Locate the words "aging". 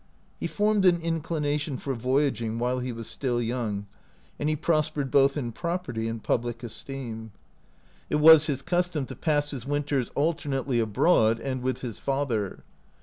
2.21-2.57